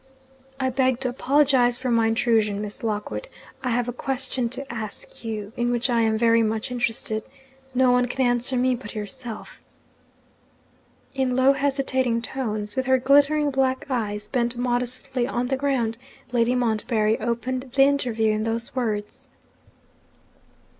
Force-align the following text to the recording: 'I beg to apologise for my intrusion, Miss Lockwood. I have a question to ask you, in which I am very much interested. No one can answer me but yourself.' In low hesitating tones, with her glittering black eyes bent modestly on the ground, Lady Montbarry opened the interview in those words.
'I 0.59 0.71
beg 0.71 0.99
to 1.01 1.09
apologise 1.09 1.77
for 1.77 1.91
my 1.91 2.07
intrusion, 2.07 2.59
Miss 2.59 2.81
Lockwood. 2.81 3.27
I 3.63 3.69
have 3.69 3.87
a 3.87 3.93
question 3.93 4.49
to 4.49 4.73
ask 4.73 5.23
you, 5.23 5.53
in 5.55 5.69
which 5.69 5.91
I 5.91 6.01
am 6.01 6.17
very 6.17 6.41
much 6.41 6.71
interested. 6.71 7.21
No 7.75 7.91
one 7.91 8.07
can 8.07 8.25
answer 8.25 8.57
me 8.57 8.73
but 8.73 8.95
yourself.' 8.95 9.61
In 11.13 11.35
low 11.35 11.53
hesitating 11.53 12.23
tones, 12.23 12.75
with 12.75 12.87
her 12.87 12.97
glittering 12.97 13.51
black 13.51 13.85
eyes 13.91 14.27
bent 14.27 14.57
modestly 14.57 15.27
on 15.27 15.49
the 15.49 15.55
ground, 15.57 15.99
Lady 16.31 16.55
Montbarry 16.55 17.19
opened 17.19 17.73
the 17.75 17.83
interview 17.83 18.31
in 18.31 18.43
those 18.43 18.73
words. 18.75 19.27